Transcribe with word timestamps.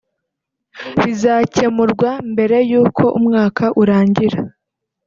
bizacyemurwa 1.01 2.09
mbere 2.31 2.57
y’uko 2.71 3.03
umwaka 3.17 3.63
urangira 3.81 4.39